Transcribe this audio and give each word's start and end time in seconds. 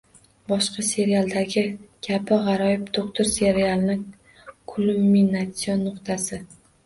Boshqa 0.51 0.83
serialdagi 0.85 1.63
kabi 2.07 2.39
«G’aroyib 2.47 2.87
doktor» 2.97 3.29
serialini 3.33 3.99
kulminatsion 4.75 5.85
nuqtasi 5.89 6.41